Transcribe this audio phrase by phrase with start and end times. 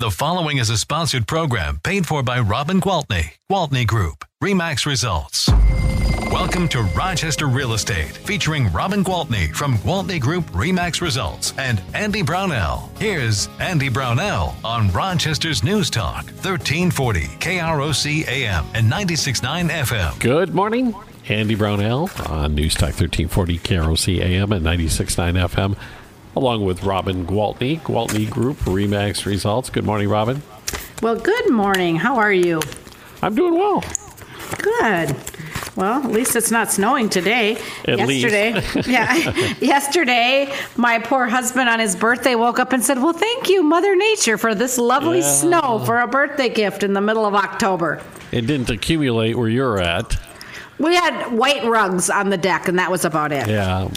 [0.00, 5.46] The following is a sponsored program paid for by Robin Gwaltney, Gwaltney Group, Remax Results.
[6.32, 12.22] Welcome to Rochester Real Estate, featuring Robin Gwaltney from Gwaltney Group Remax Results and Andy
[12.22, 12.90] Brownell.
[12.98, 20.18] Here's Andy Brownell on Rochester's News Talk, 1340 KROC AM and 96.9 FM.
[20.18, 20.94] Good morning.
[21.28, 25.76] Andy Brownell on News Talk 1340 KROC AM and 96.9 FM,
[26.36, 29.70] along with Robin Gwaltney, Gwaltney Group Remax Results.
[29.70, 30.42] Good morning, Robin.
[31.02, 31.96] Well, good morning.
[31.96, 32.60] How are you?
[33.22, 33.82] I'm doing well.
[34.58, 35.16] Good.
[35.76, 37.56] Well, at least it's not snowing today.
[37.86, 39.14] At yesterday, yeah,
[39.60, 43.94] yesterday, my poor husband on his birthday woke up and said, "Well, thank you, Mother
[43.96, 45.30] Nature, for this lovely Yeah.
[45.32, 49.80] snow for a birthday gift in the middle of October." It didn't accumulate where you're
[49.80, 50.16] at.
[50.78, 53.48] We had white rugs on the deck, and that was about it.
[53.48, 53.88] Yeah.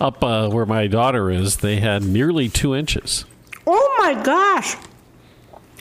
[0.00, 3.24] Up uh, where my daughter is, they had nearly two inches.
[3.66, 4.76] Oh my gosh,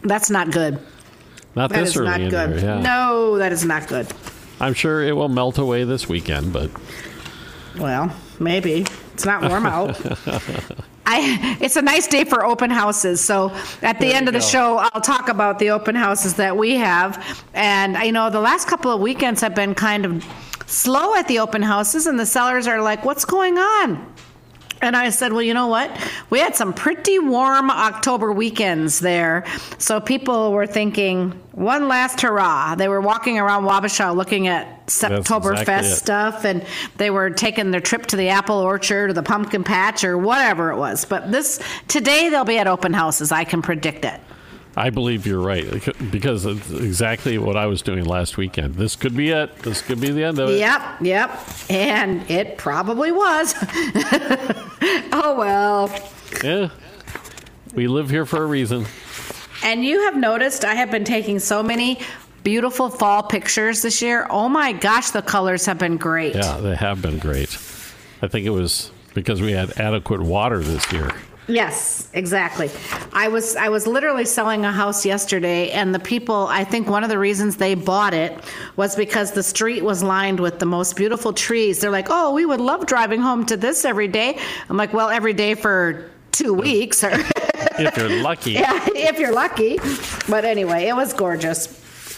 [0.03, 0.79] that's not good.
[1.55, 2.49] Not That this is early not in good.
[2.53, 2.59] there.
[2.77, 2.81] Yeah.
[2.81, 4.07] No, that is not good.
[4.59, 6.69] I'm sure it will melt away this weekend, but
[7.77, 9.99] Well, maybe it's not warm out.
[11.07, 13.21] I, it's a nice day for open houses.
[13.21, 13.51] So
[13.81, 14.45] at the There end you of the go.
[14.45, 17.43] show, I'll talk about the open houses that we have.
[17.53, 20.25] And I know the last couple of weekends have been kind of
[20.65, 24.13] slow at the open houses, and the sellers are like, "What's going on?"
[24.81, 25.89] And I said, well, you know what?
[26.29, 29.45] We had some pretty warm October weekends there.
[29.77, 32.75] So people were thinking, one last hurrah.
[32.75, 36.65] They were walking around Wabasha looking at Septoberfest exactly stuff, and
[36.97, 40.71] they were taking their trip to the apple orchard or the pumpkin patch or whatever
[40.71, 41.05] it was.
[41.05, 43.31] But this today they'll be at open houses.
[43.31, 44.19] I can predict it.
[44.77, 45.65] I believe you're right
[46.11, 48.75] because it's exactly what I was doing last weekend.
[48.75, 49.55] This could be it.
[49.59, 50.59] This could be the end of it.
[50.59, 51.39] Yep, yep.
[51.69, 53.55] And it probably was.
[55.13, 56.09] oh, well.
[56.43, 56.69] Yeah.
[57.73, 58.85] We live here for a reason.
[59.63, 61.99] And you have noticed I have been taking so many
[62.43, 64.27] beautiful fall pictures this year.
[64.29, 66.35] Oh my gosh, the colors have been great.
[66.35, 67.57] Yeah, they have been great.
[68.21, 71.11] I think it was because we had adequate water this year.
[71.47, 72.71] Yes, exactly.
[73.13, 77.03] I was I was literally selling a house yesterday and the people I think one
[77.03, 78.37] of the reasons they bought it
[78.77, 81.79] was because the street was lined with the most beautiful trees.
[81.79, 84.39] They're like, "Oh, we would love driving home to this every day."
[84.69, 87.11] I'm like, "Well, every day for 2 weeks or
[87.77, 88.51] If you're lucky.
[88.63, 89.77] yeah, if you're lucky."
[90.27, 91.67] But anyway, it was gorgeous.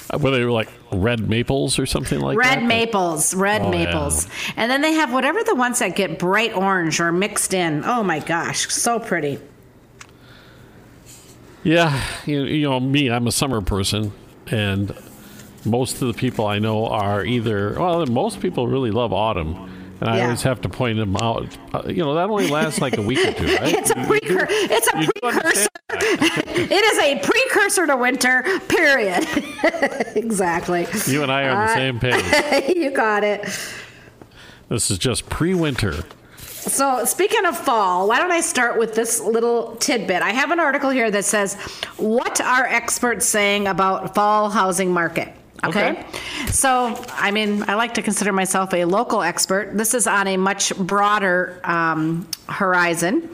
[0.09, 2.57] Uh, were they like red maples or something like that?
[2.59, 4.27] Red maples, red Oh, maples.
[4.55, 7.83] And then they have whatever the ones that get bright orange or mixed in.
[7.85, 9.39] Oh my gosh, so pretty.
[11.63, 14.13] Yeah, you, you know me, I'm a summer person,
[14.47, 14.95] and
[15.65, 19.69] most of the people I know are either well, most people really love autumn,
[20.01, 20.23] and I Yeah.
[20.25, 21.47] always have to point them out.
[21.73, 23.73] Uh, you know, that only lasts like a week or two, right?
[23.77, 25.67] It's a You- you precur- do- it's a you precursor.
[26.69, 29.25] It is a precursor to winter, period.
[30.15, 30.87] exactly.
[31.05, 32.75] You and I are on the Uh, same page.
[32.75, 33.41] you got it.
[34.69, 36.03] This is just pre-winter.
[36.35, 40.21] So, speaking of fall, why don't I start with this little tidbit?
[40.21, 41.53] I have an article here that says,
[41.95, 45.33] What are experts saying about fall housing market?
[45.63, 45.91] Okay.
[45.91, 46.05] Okay.
[46.51, 49.77] So, I mean, I like to consider myself a local expert.
[49.77, 53.29] This is on a much broader um, horizon.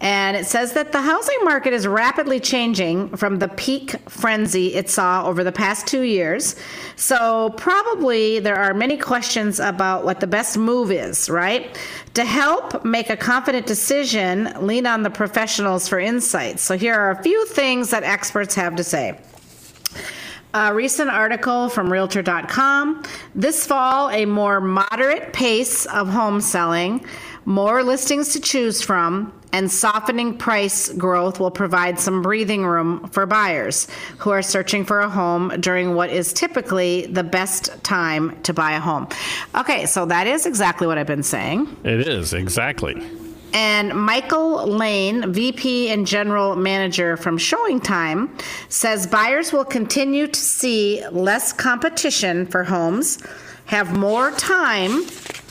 [0.00, 4.88] And it says that the housing market is rapidly changing from the peak frenzy it
[4.88, 6.54] saw over the past two years.
[6.96, 11.78] So, probably there are many questions about what the best move is, right?
[12.14, 16.62] To help make a confident decision, lean on the professionals for insights.
[16.62, 19.18] So, here are a few things that experts have to say.
[20.54, 23.02] A recent article from Realtor.com.
[23.34, 27.04] This fall, a more moderate pace of home selling,
[27.44, 33.26] more listings to choose from, and softening price growth will provide some breathing room for
[33.26, 33.88] buyers
[34.18, 38.72] who are searching for a home during what is typically the best time to buy
[38.72, 39.06] a home.
[39.54, 41.76] Okay, so that is exactly what I've been saying.
[41.84, 43.06] It is exactly.
[43.52, 48.28] And Michael Lane, VP and General Manager from ShowingTime,
[48.68, 53.18] says buyers will continue to see less competition for homes,
[53.66, 55.06] have more time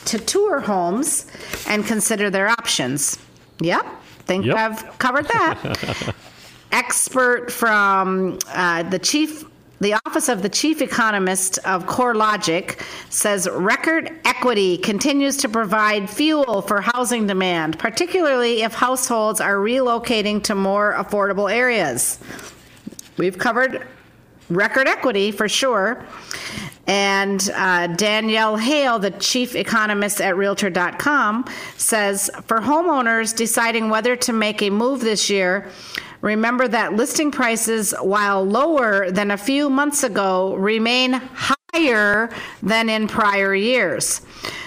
[0.06, 1.28] to tour homes,
[1.68, 3.18] and consider their options.
[3.60, 3.86] Yep,
[4.26, 4.56] think Yep.
[4.56, 6.14] I've covered that.
[6.72, 9.46] Expert from uh, the chief.
[9.80, 12.82] The Office of the Chief Economist of CoreLogic
[13.12, 20.42] says record equity continues to provide fuel for housing demand, particularly if households are relocating
[20.46, 22.18] to more affordable areas.
[23.18, 23.86] We've covered
[24.50, 26.04] record equity for sure.
[26.88, 31.46] And uh, Danielle Hale, the chief economist at Realtor.com,
[31.76, 35.70] says for homeowners deciding whether to make a move this year,
[36.22, 42.30] Remember that listing prices, while lower than a few months ago, remain higher
[42.64, 44.22] than in prior years.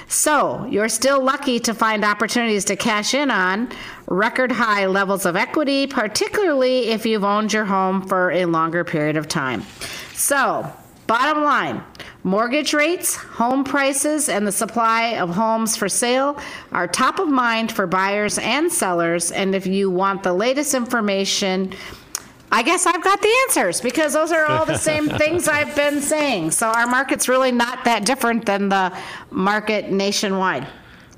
[0.09, 3.71] So, you're still lucky to find opportunities to cash in on
[4.07, 9.17] record high levels of equity, particularly if you've owned your home for a longer period
[9.17, 9.63] of time.
[10.15, 10.73] So,
[11.07, 11.85] bottom line
[12.23, 16.39] mortgage rates, home prices, and the supply of homes for sale
[16.73, 19.33] are top of mind for buyers and sellers.
[19.33, 21.73] And if you want the latest information,
[22.53, 26.01] I guess I've got the answers because those are all the same things I've been
[26.03, 26.51] saying.
[26.51, 28.97] So our market's really not that different than the
[29.31, 30.67] market nationwide.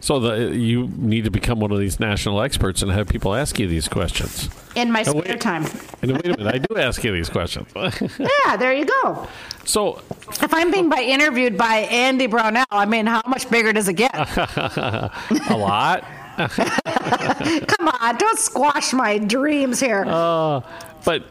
[0.03, 3.61] So the, you need to become one of these national experts and have people ask
[3.61, 4.51] you these questions.
[4.75, 5.41] In my spare wait.
[5.41, 5.65] time.
[6.03, 7.69] And wait a minute, I do ask you these questions.
[8.19, 9.29] Yeah, there you go.
[9.65, 13.89] so If I'm being by interviewed by Andy Brownell, I mean, how much bigger does
[13.89, 14.13] it get?
[14.17, 15.11] a
[15.57, 16.05] lot.
[16.37, 20.05] Come on, don't squash my dreams here.
[20.05, 20.63] Uh,
[21.05, 21.27] but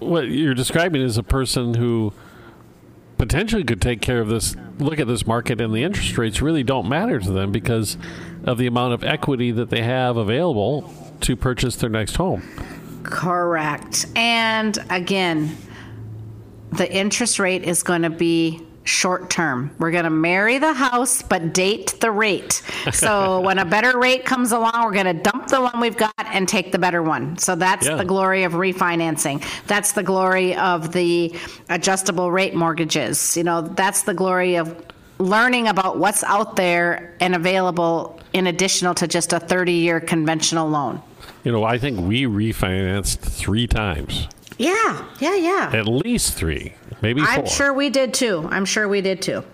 [0.00, 2.12] what you're describing is a person who
[3.18, 4.56] potentially could take care of this.
[4.78, 7.98] Look at this market, and the interest rates really don't matter to them because
[8.44, 12.42] of the amount of equity that they have available to purchase their next home.
[13.02, 14.06] Correct.
[14.14, 15.56] And again,
[16.72, 19.70] the interest rate is going to be short term.
[19.78, 22.62] We're going to marry the house, but date the rate.
[22.92, 26.14] So when a better rate comes along, we're going to dump the one we've got
[26.18, 27.36] and take the better one.
[27.38, 27.96] So that's Yeah.
[27.96, 29.44] the glory of refinancing.
[29.66, 31.34] That's the glory of the
[31.68, 33.36] adjustable rate mortgages.
[33.36, 34.74] You know, that's the glory of
[35.18, 40.68] learning about what's out there and available in additional to just a 30 year conventional
[40.68, 41.02] loan.
[41.44, 45.70] You know, I think we refinanced three times, Yeah, yeah, yeah.
[45.72, 48.46] at least three, maybe 4 I'm sure we did too.
[48.50, 49.44] I'm sure we did too.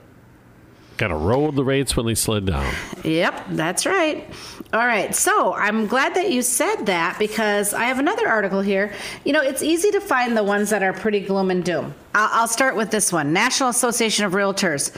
[0.96, 2.72] Got to roll the rates when they slid down.
[3.02, 4.28] Yep, that's right.
[4.72, 8.92] All right, so I'm glad that you said that because I have another article here.
[9.24, 11.94] You know, it's easy to find the ones that are pretty gloom and doom.
[12.14, 14.96] I'll, I'll start with this one National Association of Realtors.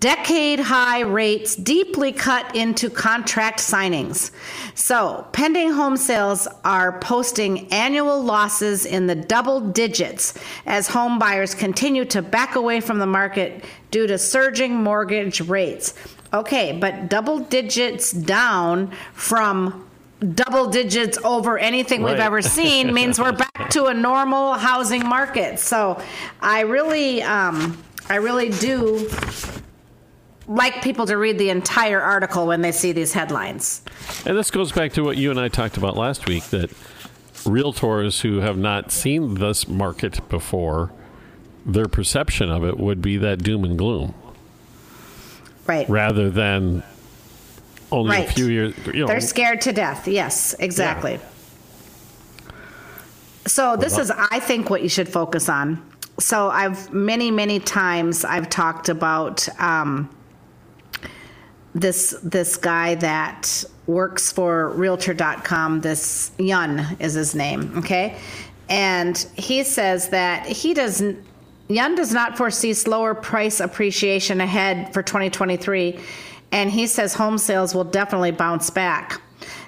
[0.00, 4.30] Decade high rates deeply cut into contract signings.
[4.74, 10.34] So, pending home sales are posting annual losses in the double digits
[10.66, 15.94] as home buyers continue to back away from the market due to surging mortgage rates.
[16.34, 19.88] Okay, but double digits down from
[20.34, 25.58] double digits over anything we've ever seen means we're back to a normal housing market.
[25.58, 26.02] So,
[26.40, 29.08] I really, um, I really do
[30.50, 33.82] like people to read the entire article when they see these headlines.
[34.26, 36.70] And this goes back to what you and I talked about last week that
[37.44, 40.90] realtors who have not seen this market before,
[41.64, 44.12] their perception of it would be that doom and gloom
[45.68, 45.88] Right.
[45.88, 46.82] rather than
[47.92, 48.28] only Right.
[48.28, 48.74] a few years.
[48.86, 50.08] You know, They're scared to death.
[50.08, 51.20] Yes, exactly.
[53.46, 55.80] So this is I think what you should focus on.
[56.18, 60.08] So I've many many times I've talked about um,
[61.74, 68.16] this this guy that works for realtor.com this Yun is his name, okay?
[68.68, 71.24] And he says that he doesn't
[71.68, 75.98] Yun does not foresee slower price appreciation ahead for 2023
[76.52, 79.20] and he says home sales will definitely bounce back.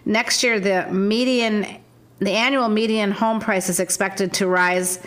[0.05, 1.79] Next year the median
[2.19, 5.01] the annual median home price is expected to rise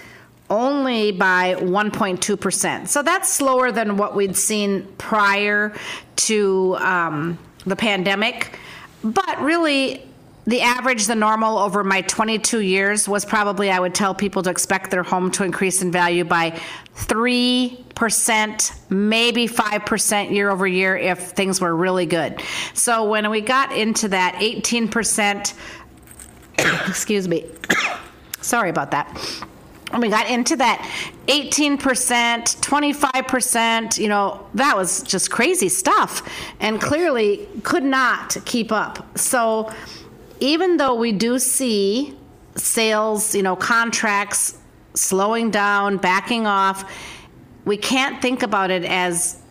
[0.50, 2.88] only by 1.2%.
[2.88, 5.74] So that's slower than what we'd seen prior
[6.18, 8.60] to um, the pandemic.
[9.04, 10.08] But really,
[10.46, 14.52] the average, the normal over my 22 years was probably, I would tell people to
[14.52, 16.60] expect their home to increase in value by
[16.96, 22.44] 3%, maybe 5% year over year if things were really good.
[22.76, 25.56] So when we got into that 18%,
[26.88, 27.46] excuse me,
[28.42, 29.48] sorry about that
[30.00, 30.82] we got into that
[31.28, 36.28] 18%, 25%, you know, that was just crazy stuff
[36.60, 39.18] and clearly could not keep up.
[39.18, 39.72] So
[40.40, 42.18] even though we do see
[42.56, 44.58] sales, you know, contracts
[44.94, 46.92] slowing down, backing off,
[47.66, 49.42] we can't think about it as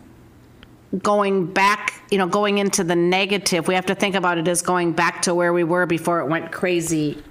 [0.99, 3.67] going back, you know, going into the negative.
[3.67, 6.27] We have to think about it as going back to where we were before it
[6.27, 7.21] went crazy.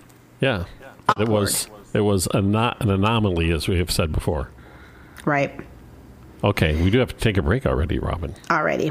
[0.41, 0.65] yeah,
[1.19, 4.51] it was it was a not an anomaly, as we have said before.
[5.25, 5.59] Right.
[6.43, 8.35] Okay, we do have to take a break already, Robin.
[8.51, 8.91] Already.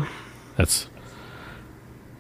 [0.58, 0.88] That's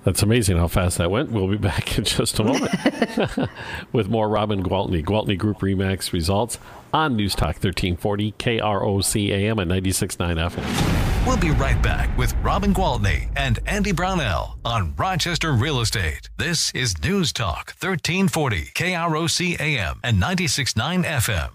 [0.03, 1.31] that's amazing how fast that went.
[1.31, 3.49] We'll be back in just a moment
[3.93, 6.59] with more Robin Gwaltney, Gwaltney Group Remax results
[6.93, 11.12] on News Talk 1340 KROC AM at 96.9 FM.
[11.25, 16.29] We'll be right back with Robin Gwaltney and Andy Brownell on Rochester Real Estate.
[16.37, 21.51] This is News Talk 1340 KROC AM and 96.9 FM.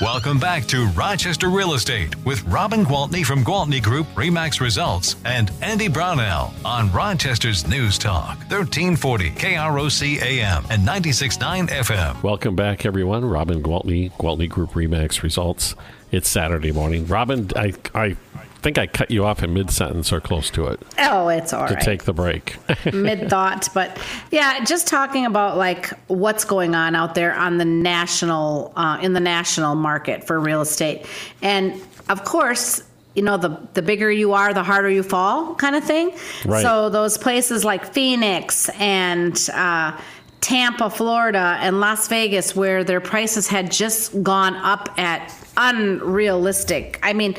[0.00, 5.52] Welcome back to Rochester Real Estate with Robin Gwaltney from Gwaltney Group Remax Results and
[5.62, 12.20] Andy Brownell on Rochester's News Talk 1340 KROC AM and 96.9 FM.
[12.24, 13.24] Welcome back, everyone.
[13.24, 15.76] Robin Gwaltney, Gwaltney Group Remax Results.
[16.12, 17.06] It's Saturday morning.
[17.06, 18.16] Robin, I, I
[18.60, 21.66] think I cut you off in mid sentence or close to it Oh, it's all
[21.66, 21.82] to right.
[21.82, 22.56] take the break.
[22.92, 23.98] Mid thought, but
[24.30, 29.14] yeah, just talking about like what's going on out there on the national, uh, in
[29.14, 31.06] the national market for real estate,
[31.42, 32.82] and of course.
[33.14, 36.12] You know, the the bigger you are, the harder you fall, kind of thing.
[36.46, 36.62] Right.
[36.62, 40.00] So those places like Phoenix and uh,
[40.42, 46.98] Tampa, Florida, and Las Vegas, where their prices had just gone up at unrealistic.
[47.02, 47.36] I mean,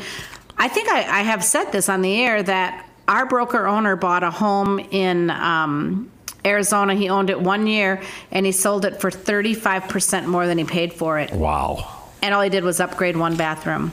[0.57, 4.24] I think I, I have said this on the air that our broker owner bought
[4.24, 6.10] a home in um,
[6.45, 6.95] Arizona.
[6.95, 10.93] He owned it one year and he sold it for 35% more than he paid
[10.93, 11.31] for it.
[11.31, 12.01] wow.
[12.22, 13.91] And all he did was upgrade one bathroom.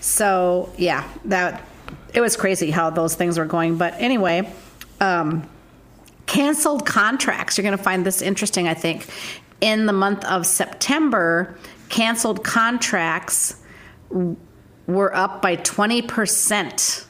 [0.00, 1.62] So, yeah, that
[2.14, 3.76] it was crazy how those things were going.
[3.76, 4.50] But anyway,
[5.00, 5.46] um,
[6.32, 7.58] canceled contracts.
[7.58, 9.06] You're going to find this interesting, I think.
[9.60, 11.58] In the month of September,
[11.90, 13.56] canceled contracts
[14.86, 17.04] were up by 20%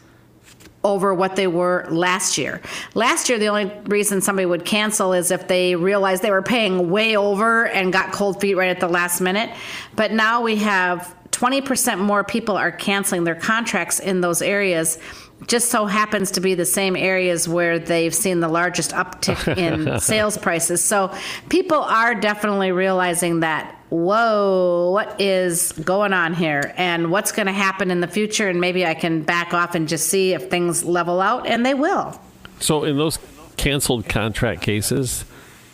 [0.82, 2.60] over what they were last year.
[2.96, 6.90] Last year, the only reason somebody would cancel is if they realized they were paying
[6.90, 9.50] way over and got cold feet right at the last minute.
[9.94, 14.98] But now we have 20% more people are canceling their contracts in those areas.
[15.46, 19.99] Just so happens to be the same areas where they've seen the largest uptick in
[20.00, 20.82] sales prices.
[20.82, 21.14] So
[21.49, 27.52] people are definitely realizing that whoa, what is going on here and what's going to
[27.52, 28.49] happen in the future?
[28.49, 31.75] And maybe I can back off and just see if things level out, and they
[31.75, 32.18] will.
[32.58, 33.18] So, in those
[33.56, 35.25] canceled contract cases,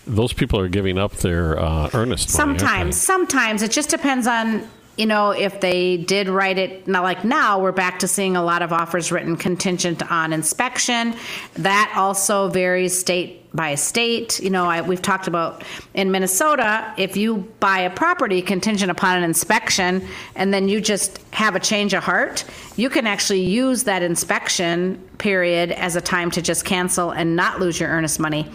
[0.07, 2.59] those people are giving up their uh, earnest money.
[2.59, 6.87] Sometimes, sometimes it just depends on you know if they did write it.
[6.89, 11.15] Now, like now, we're back to seeing a lot of offers written contingent on inspection.
[11.55, 14.41] That also varies state by state.
[14.41, 15.65] You know, I, we've talked about
[15.95, 21.19] in Minnesota, if you buy a property contingent upon an inspection, and then you just
[21.33, 22.45] have a change of heart,
[22.77, 27.61] you can actually use that inspection period as a time to just cancel and not
[27.61, 28.51] lose your earnest money.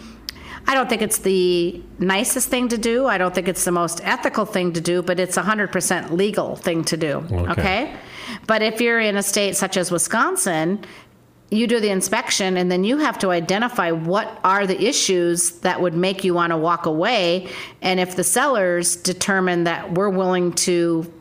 [0.66, 3.06] I don't think it's the nicest thing to do.
[3.06, 6.56] I don't think it's the most ethical thing to do, but it's a 100% legal
[6.56, 7.24] thing to do.
[7.30, 7.50] Okay.
[7.52, 7.96] Okay.
[8.46, 10.84] But if you're in a state such as Wisconsin,
[11.50, 15.80] you do the inspection and then you have to identify what are the issues that
[15.80, 17.48] would make you want to walk away.
[17.82, 21.12] And if the sellers determine that we're willing to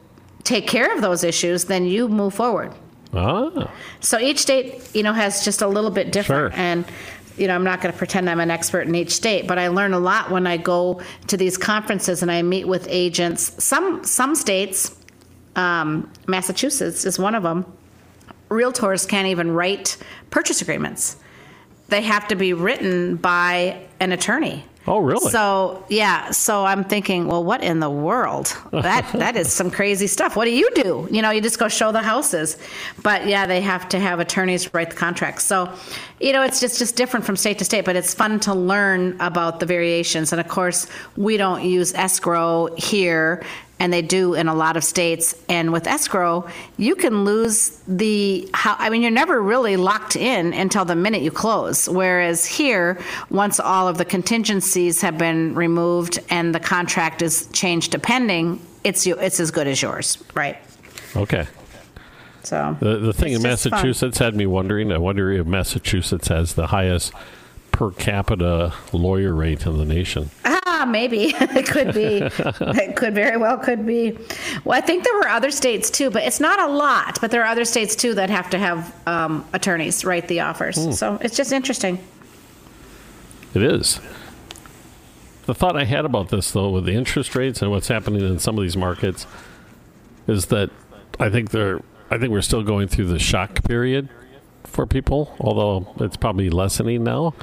[0.44, 2.74] take care of those issues, then you move forward.
[3.14, 6.54] Ah, So each state, you know, has just a little bit different.
[6.54, 6.60] Sure.
[6.60, 6.86] And,
[7.38, 9.70] you know, I'm not going to pretend I'm an expert in each state, but I
[9.70, 13.64] learn a lot when I go to these conferences and I meet with agents.
[13.64, 14.96] Some some states,
[15.56, 17.66] um, Massachusetts is one of them.
[18.50, 19.98] Realtors can't even write
[20.30, 21.18] purchase agreements.
[21.88, 24.66] They have to be written by an attorney.
[24.86, 25.32] Oh, really?
[25.32, 28.56] So yeah, so I'm thinking, well, what in the world?
[28.72, 30.36] That that is some crazy stuff.
[30.36, 31.08] What do you do?
[31.10, 32.58] You know, you just go show the houses,
[33.02, 35.46] but yeah, they have to have attorneys write the contracts.
[35.46, 35.74] So,
[36.20, 39.16] you know, it's just just different from state to state, but it's fun to learn
[39.22, 40.34] about the variations.
[40.34, 43.44] And of course, we don't use escrow here.
[43.84, 45.36] And they do in a lot of states.
[45.50, 46.48] And with escrow,
[46.78, 48.48] you can lose the.
[48.54, 51.90] How, I mean, you're never really locked in until the minute you close.
[51.90, 52.98] Whereas here,
[53.30, 58.62] once all of the contingencies have been removed and the contract is changed to pending,
[58.86, 59.18] it's you.
[59.18, 60.56] It's as good as yours, right?
[61.18, 61.46] okay.
[62.44, 63.72] So The, the thing in just fun.
[63.72, 64.94] Massachusetts had me wondering.
[64.94, 67.12] I wonder if Massachusetts has the highest
[67.74, 70.30] per capita lawyer rate in the nation.
[70.46, 72.18] Ah, maybe it could be.
[72.80, 74.18] it could very well could be.
[74.64, 77.20] Well, I think there were other states too, but it's not a lot.
[77.20, 80.98] But there are other states too that have to have um, attorneys write the offers.
[80.98, 82.00] So it's just interesting.
[83.54, 84.00] It is.
[85.46, 88.40] The thought I had about this, though, with the interest rates and what's happening in
[88.40, 89.28] some of these markets,
[90.28, 90.70] is that
[91.20, 91.82] I think they're.
[92.12, 94.08] I think we're still going through the shock period
[94.74, 97.34] for people, although it's probably lessening now.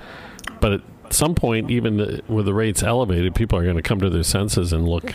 [0.60, 4.10] But at some point, even with the rates elevated, people are going to come to
[4.10, 5.14] their senses and look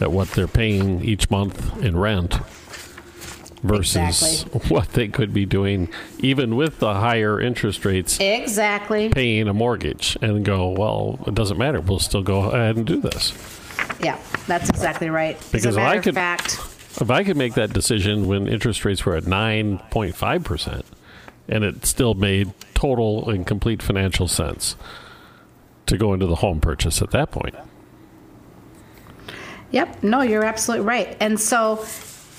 [0.00, 2.34] at what they're paying each month in rent
[3.62, 4.60] versus Exactly.
[4.74, 5.88] what they could be doing,
[6.18, 9.08] even with the higher interest rates Exactly.
[9.08, 11.80] paying a mortgage and go, well, it doesn't matter.
[11.80, 13.32] We'll still go ahead and do this.
[14.00, 15.38] Yeah, that's exactly right.
[15.52, 16.58] Because I could- fact,
[17.00, 20.82] if I could make that decision when interest rates were at 9.5%,
[21.48, 24.76] and it still made total and complete financial sense
[25.86, 27.54] to go into the home purchase at that point.
[29.70, 30.02] Yep.
[30.02, 31.16] No, you're absolutely right.
[31.20, 31.84] And so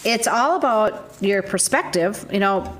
[0.03, 2.25] it's all about your perspective.
[2.31, 2.77] You know,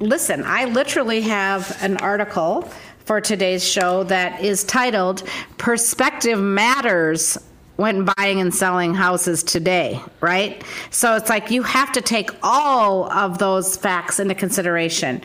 [0.00, 2.68] listen, I literally have an article
[3.04, 5.22] for today's show that is titled
[5.58, 7.38] Perspective Matters
[7.76, 10.64] when buying and selling houses today, right?
[10.90, 15.22] So it's like you have to take all of those facts into consideration.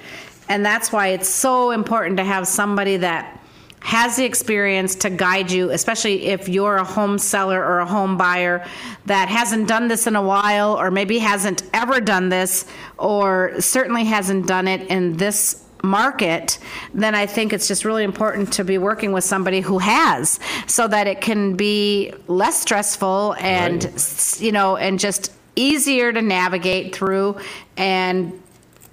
[0.50, 3.39] And that's why it's so important to have somebody that
[3.79, 8.15] has the experience to guide you, especially if you're a home seller or a home
[8.15, 8.63] buyer
[9.05, 12.67] that hasn't done this in a while, or maybe hasn't ever done this,
[13.00, 16.59] or certainly hasn't done it in this market,
[16.93, 20.88] then I think it's just really important to be working with somebody who has so
[20.88, 24.41] that it can be less stressful and, right.
[24.41, 27.38] you know, and just easier to navigate through
[27.77, 28.41] and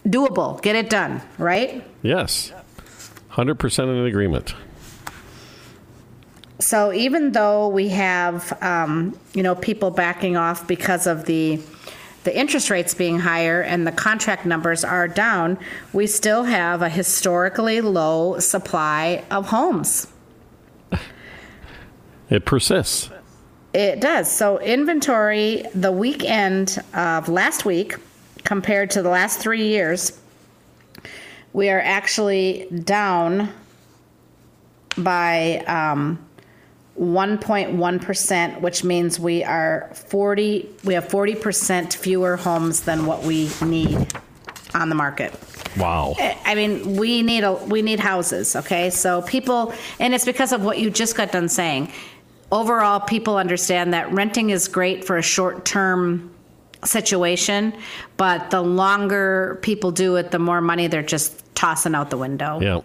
[0.07, 0.61] doable.
[0.63, 1.85] Get it done, right?
[2.03, 2.53] Yes.
[3.33, 4.55] 100% in agreement.
[6.61, 11.61] So even though we have, um, you know, people backing off because of the
[12.29, 15.59] the interest rates being higher and the contract numbers are down,
[15.95, 20.09] we still have a historically low supply of homes.
[22.29, 23.09] It persists.
[23.73, 24.31] It does.
[24.31, 27.95] So inventory the weekend of last week
[28.45, 30.21] compared to the last three years,
[31.55, 33.49] we are actually down
[34.99, 36.19] by um,
[37.01, 44.07] 1.1%, which means we are 40 we have 40% fewer homes than what we need
[44.75, 45.33] on the market.
[45.77, 46.15] Wow.
[46.19, 48.91] Eh, I mean, we need a we need houses, okay?
[48.91, 51.93] So people and it's because of what you just got done saying.
[52.51, 56.31] Overall, people understand that renting is great for a short-term
[56.83, 57.75] situation,
[58.17, 62.59] but the longer people do it, the more money they're just tossing out the window.
[62.61, 62.81] Yeah.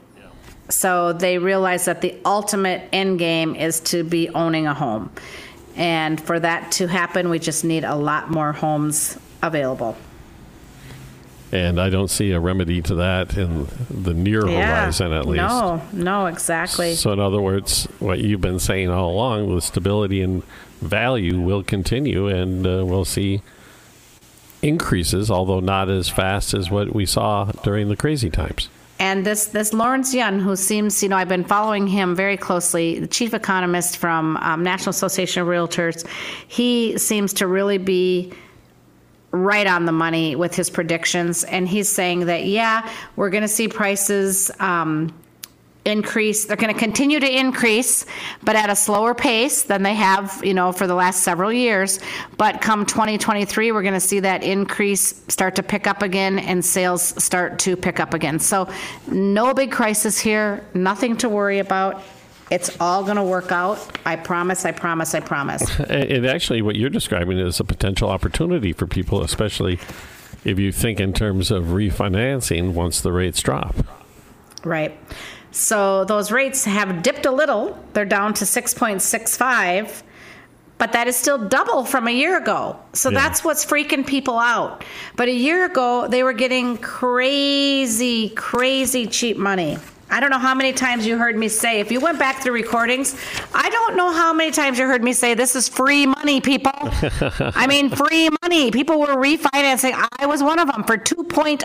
[0.69, 5.11] So they realize that the ultimate end game is to be owning a home.
[5.75, 9.97] And for that to happen, we just need a lot more homes available.
[11.51, 15.37] And I don't see a remedy to that in the near yeah, horizon, at least.
[15.37, 16.95] No, no, exactly.
[16.95, 20.41] So, in other words, what you've been saying all along, the stability and
[20.81, 23.43] value will continue, and uh, we'll see
[24.63, 28.69] increases, although not as fast as what we saw during the crazy times.
[28.99, 32.99] And this this Lawrence Yun, who seems, you know, I've been following him very closely,
[32.99, 36.07] the chief economist from um, National Association of Realtors,
[36.47, 38.31] he seems to really be
[39.31, 43.47] right on the money with his predictions, and he's saying that yeah, we're going to
[43.47, 44.51] see prices.
[44.59, 45.13] Um,
[45.85, 48.05] increase they're going to continue to increase
[48.41, 51.99] but at a slower pace than they have you know for the last several years
[52.37, 56.63] but come 2023 we're going to see that increase start to pick up again and
[56.63, 58.69] sales start to pick up again so
[59.07, 62.01] no big crisis here nothing to worry about
[62.51, 63.79] it's all going to work out.
[64.05, 65.79] I promise, I promise, I promise.
[65.89, 69.79] And actually, what you're describing is a potential opportunity for people, especially
[70.45, 73.75] if you think in terms of refinancing once the rates drop.
[74.63, 74.97] Right.
[75.53, 77.77] So those rates have dipped a little.
[77.93, 80.01] They're down to 6.65,
[80.79, 82.79] but that is still double from a year ago.
[82.93, 83.19] So yeah.
[83.19, 84.83] that's what's freaking people out.
[85.15, 89.77] But a year ago, they were getting crazy, crazy cheap money.
[90.09, 92.53] I don't know how many times you heard me say, if you went back through
[92.53, 93.15] recordings,
[93.53, 96.71] I don't know how many times you heard me say, this is free money, people.
[97.55, 98.71] I mean, free money.
[98.71, 99.93] People were refinancing.
[100.19, 101.61] I was one of them for 2.0.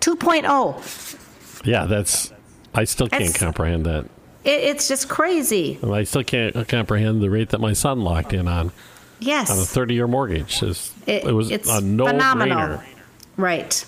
[0.00, 1.16] 2.0.
[1.64, 2.32] Yeah, that's
[2.74, 4.04] I still can't it's, comprehend that.
[4.44, 5.78] It, it's just crazy.
[5.82, 8.72] I still can't comprehend the rate that my son locked in on.
[9.18, 9.50] Yes.
[9.50, 10.62] On a 30 year mortgage.
[10.62, 12.82] It's, it, it was a no brainer.
[13.36, 13.84] Right.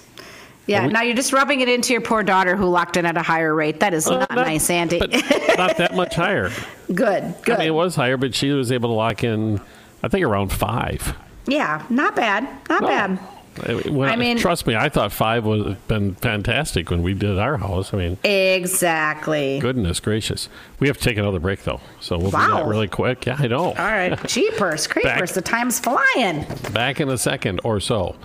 [0.66, 3.16] Yeah, we, now you're just rubbing it into your poor daughter who locked in at
[3.16, 3.80] a higher rate.
[3.80, 4.98] That is uh, not, not, nice, Andy.
[4.98, 6.50] not that much higher.
[6.86, 7.56] Good, good.
[7.56, 9.60] I mean, it was higher, but she was able to lock in,
[10.02, 11.16] I think, around five.
[11.46, 12.44] Yeah, not bad.
[12.68, 12.88] Not no.
[12.88, 13.18] bad.
[13.60, 17.38] Uh, when I mean, trust me, I thought five was been fantastic when we did
[17.38, 17.92] our house.
[17.92, 19.58] I mean, exactly.
[19.58, 22.46] Goodness gracious, we have to take another break though, so we'll wow.
[22.46, 23.26] do that really quick.
[23.26, 23.64] Yeah, I know.
[23.64, 26.46] All right, cheapers, creepers, the time's flying.
[26.72, 28.16] Back in a second or so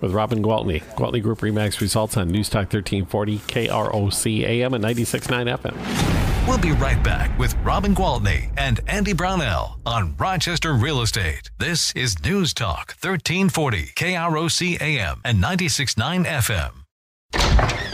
[0.00, 0.82] with Robin Gwaltney.
[0.94, 6.35] Gwaltney Group Remax results on News Talk 1340 KROC AM and 96.9 FM.
[6.46, 11.50] We'll be right back with Robin Gwaltney and Andy Brownell on Rochester Real Estate.
[11.58, 16.72] This is News Talk 1340 KROC AM and 96.9 FM.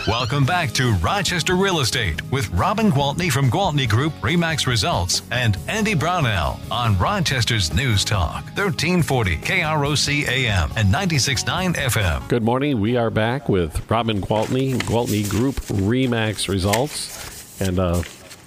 [0.07, 5.57] Welcome back to Rochester Real Estate with Robin Gwaltney from Gwaltney Group Remax Results and
[5.67, 12.29] Andy Brownell on Rochester's News Talk, 1340 KROC AM and 96.9 FM.
[12.29, 12.81] Good morning.
[12.81, 17.59] We are back with Robin Gwaltney, Gwaltney Group Remax Results.
[17.61, 18.03] And uh,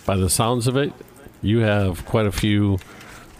[0.05, 0.93] by the sounds of it,
[1.41, 2.79] you have quite a few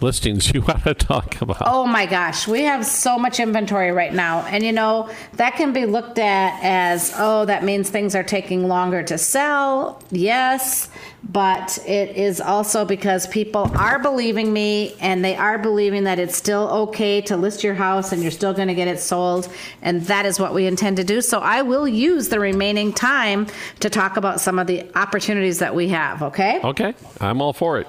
[0.00, 1.62] listings you want to talk about.
[1.64, 4.40] Oh my gosh, we have so much inventory right now.
[4.46, 8.68] And you know, that can be looked at as, oh, that means things are taking
[8.68, 10.02] longer to sell.
[10.10, 10.88] Yes,
[11.22, 16.36] but it is also because people are believing me and they are believing that it's
[16.36, 19.48] still okay to list your house and you're still going to get it sold.
[19.82, 21.20] And that is what we intend to do.
[21.20, 23.46] So I will use the remaining time
[23.80, 26.60] to talk about some of the opportunities that we have, okay?
[26.62, 27.88] Okay, I'm all for it.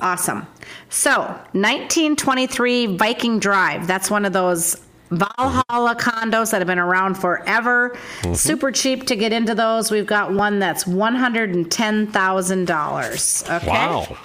[0.00, 0.46] Awesome.
[0.88, 1.20] So,
[1.52, 3.86] 1923 Viking Drive.
[3.86, 4.76] That's one of those
[5.10, 7.90] Valhalla condos that have been around forever.
[8.22, 8.32] Mm-hmm.
[8.34, 9.90] Super cheap to get into those.
[9.90, 13.56] We've got one that's $110,000.
[13.56, 13.66] Okay.
[13.66, 14.16] Wow.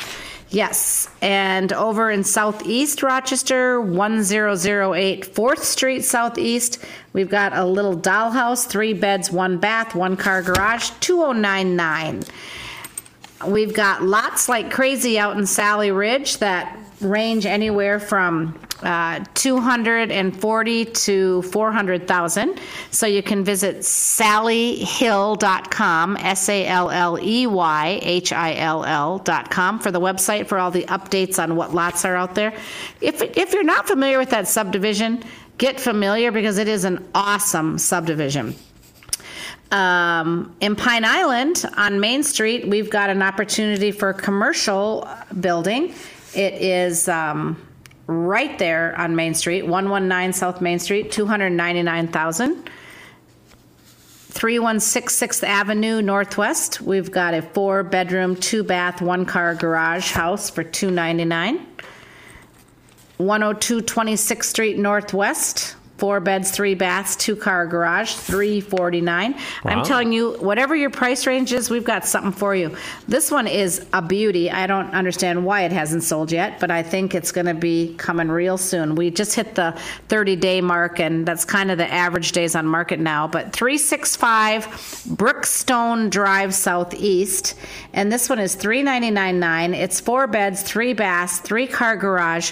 [0.49, 1.09] Yes.
[1.21, 6.79] And over in Southeast Rochester, 1008 4th Street Southeast,
[7.13, 12.23] we've got a little dollhouse, three beds, one bath, one car garage, 2099.
[13.45, 20.85] We've got lots like crazy out in Salley Ridge that range anywhere from uh, 240
[20.85, 22.59] to 400,000.
[22.91, 29.79] So you can visit salleyhill.com, S A L L E Y H I L L.com
[29.79, 32.53] for the website for all the updates on what lots are out there.
[33.01, 35.23] If, if you're not familiar with that subdivision,
[35.57, 38.55] get familiar because it is an awesome subdivision.
[39.75, 45.05] Um, in Pine Island on Main Street, we've got an opportunity for commercial
[45.37, 45.93] building.
[46.33, 47.61] It is um,
[48.07, 52.69] right there on Main Street, 119 South Main Street, 299,000.
[54.29, 60.49] 316 6th Avenue Northwest, we've got a four bedroom, two bath, one car garage house
[60.49, 61.65] for 299.
[63.17, 69.33] 102 26th Street Northwest, four beds, three baths, two car garage, three forty nine.
[69.33, 69.39] Wow.
[69.71, 72.75] I'm telling you, whatever your price range is, we've got something for you.
[73.07, 74.51] This one is a beauty.
[74.51, 77.95] I don't understand why it hasn't sold yet, but I think it's going to be
[77.97, 78.95] coming real soon.
[78.95, 79.71] We just hit the
[80.09, 83.27] 30 day mark, and that's kind of the average days on market now.
[83.27, 84.65] But 365
[85.15, 87.55] Brookstone Drive Southeast,
[87.93, 89.73] and this one is 399.9.
[89.75, 92.51] It's four beds, three baths, three car garage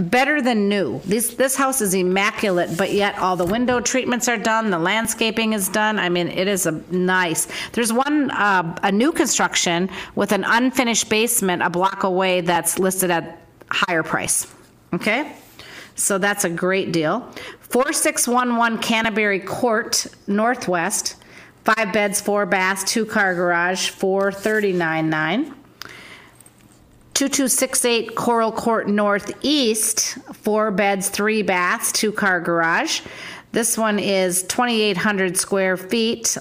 [0.00, 1.00] better than new.
[1.04, 5.52] This this house is immaculate, but yet all the window treatments are done, the landscaping
[5.52, 5.98] is done.
[5.98, 7.48] I mean, it is a nice.
[7.72, 13.10] There's one uh, a new construction with an unfinished basement a block away that's listed
[13.10, 14.52] at higher price.
[14.92, 15.36] Okay?
[15.94, 17.20] So that's a great deal.
[17.60, 21.16] 4611 Canterbury Court Northwest,
[21.64, 25.54] 5 beds, 4 baths, 2 car garage, 4399.
[27.20, 33.02] 2268 Coral Court Northeast, four beds, three baths, two car garage.
[33.52, 36.38] This one is 2,800 square feet.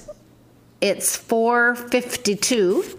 [0.80, 2.98] It's 452.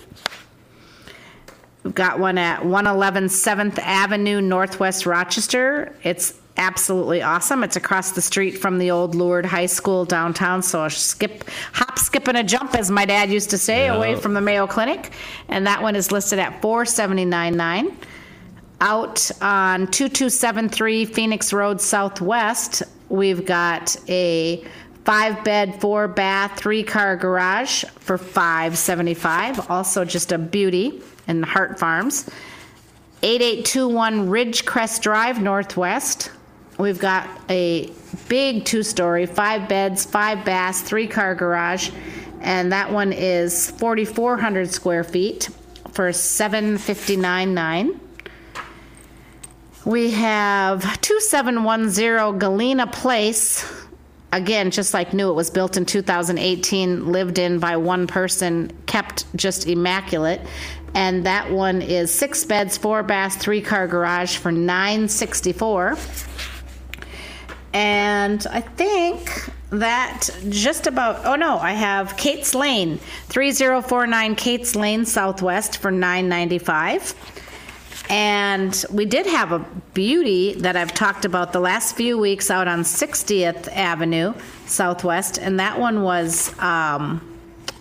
[1.83, 5.97] We've got one at 111 7th Avenue, Northwest Rochester.
[6.03, 7.65] It's absolutely awesome.
[7.65, 10.63] It's across the street from the old Lourdes High School downtown.
[10.63, 13.95] So a skip, hop, skip, and a jump, as my dad used to say, yeah.
[13.95, 15.11] away from the Mayo Clinic.
[15.49, 17.97] And that one is listed at four seventy nine nine.
[18.83, 24.65] Out on 2273 Phoenix Road Southwest, we've got a
[25.05, 29.71] five bed, four bath, three car garage for 575.
[29.71, 32.31] Also just a beauty in Hart Farms.
[33.23, 36.31] 8821 Ridgecrest Drive Northwest.
[36.81, 37.93] We've got a
[38.31, 41.91] big two story, five beds, five baths, three car garage,
[42.41, 45.51] and that one is 4,400 square feet
[45.93, 48.01] for 759.9.
[49.85, 53.71] We have 2710 Galena Place.
[54.33, 59.27] Again, just like new, it was built in 2018, lived in by one person, kept
[59.37, 60.41] just immaculate.
[60.95, 65.99] And that one is six beds, four baths, three car garage for 964.
[67.73, 75.05] And I think that just about, oh no, I have Kate's Lane, 3049 Kate's Lane
[75.05, 77.15] Southwest for 995.
[78.11, 79.61] And we did have a
[79.95, 84.35] beauty that I've talked about the last few weeks out on 60th Avenue
[84.67, 87.39] Southwest, and that one was um,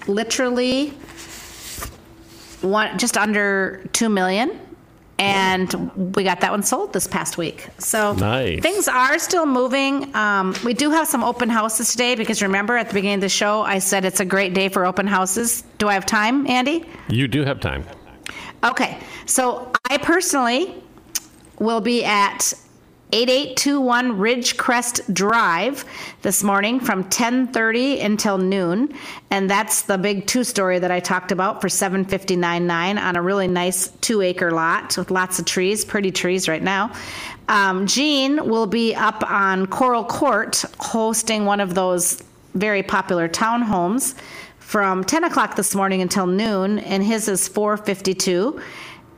[0.07, 0.89] literally
[2.61, 4.59] one just under two million
[5.19, 7.67] and we got that one sold this past week.
[7.77, 8.61] So Nice.
[8.61, 10.15] things are still moving.
[10.15, 13.29] Um, we do have some open houses today because remember at the beginning of the
[13.29, 15.63] show I said it's a great day for open houses.
[15.77, 16.85] Do I have time, Andy?
[17.09, 17.85] You do have time.
[18.63, 20.75] Okay, so I personally
[21.59, 22.53] will be at
[23.11, 25.83] 8821 Ridgecrest Drive
[26.21, 28.93] this morning from 10:30 until noon,
[29.31, 33.87] and that's the big two-story that I talked about for 759.9 on a really nice
[34.01, 36.91] two-acre lot with lots of trees, pretty trees right now.
[37.47, 42.21] Um, Gene will be up on Coral Court hosting one of those
[42.53, 44.13] very popular townhomes
[44.59, 48.61] from 10 o'clock this morning until noon, and his is 452.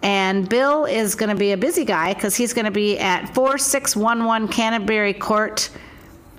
[0.04, 3.34] And Bill is going to be a busy guy because he's going to be at
[3.36, 5.70] 4611 Canterbury Court,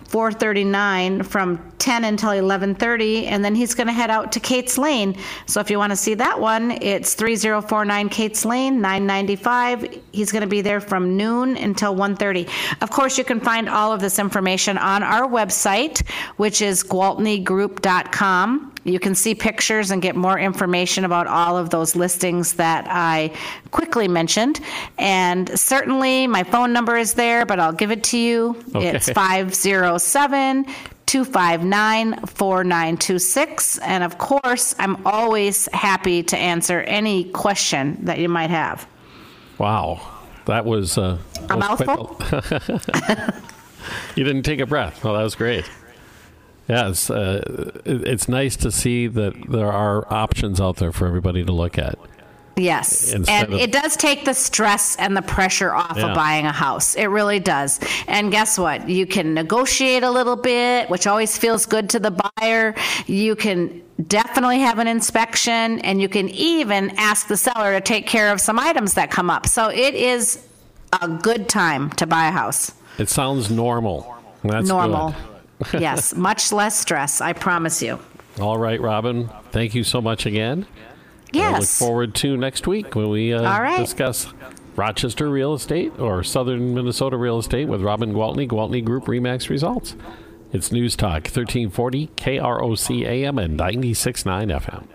[0.09, 5.17] 439 from 10 until 11:30 and then he's going to head out to Kate's Lane.
[5.47, 10.01] So if you want to see that one, it's 3049 Kate's Lane, 995.
[10.13, 12.49] He's going to be there from noon until 1:30.
[12.83, 18.72] Of course, you can find all of this information on our website, which is gwaltneygroup.com.
[18.85, 23.33] You can see pictures and get more information about all of those listings that I
[23.71, 24.61] quickly mentioned.
[24.99, 28.57] And certainly my phone number is there, but I'll give it to you.
[28.75, 28.89] Okay.
[28.89, 30.67] It's 507
[31.07, 33.79] 259 4926.
[33.79, 38.87] And of course, I'm always happy to answer any question that you might have.
[39.59, 40.01] Wow,
[40.47, 41.19] that was uh,
[41.51, 42.19] A mouthful?
[44.17, 45.05] you didn't take a breath.
[45.05, 45.71] Well, that was great.
[46.69, 51.45] Yeah, it's, uh, it's nice to see that there are options out there for everybody
[51.45, 51.99] to look at.
[52.57, 53.13] Yes.
[53.13, 56.09] Instead and of- it does take the stress and the pressure off Yeah.
[56.11, 56.95] of buying a house.
[56.95, 57.81] It really does.
[58.07, 58.89] And guess what?
[58.89, 62.75] You can negotiate a little bit, which always feels good to the buyer.
[63.07, 68.07] You can definitely have an inspection and you can even ask the seller to take
[68.07, 69.47] care of some items that come up.
[69.47, 70.39] So it is
[71.01, 72.73] a good time to buy a house.
[72.99, 74.15] It sounds normal.
[74.45, 75.09] That's Normal.
[75.11, 75.17] good.
[75.73, 77.99] Yes, much less stress, I promise you.
[78.41, 79.29] All right, Robin.
[79.51, 80.67] Thank you so much again.
[81.35, 83.79] I look forward to next week when we uh, All right.
[83.79, 84.33] discuss
[84.77, 89.97] Rochester real estate or Southern Minnesota real estate with Robin Gwaltney, Gwaltney Group Remax results.
[90.53, 94.87] It's News Talk 1340 KROC AM and 96.9 FM.